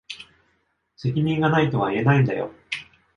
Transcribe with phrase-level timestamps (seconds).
[0.97, 2.51] 責任が無いとは言えないんだよ。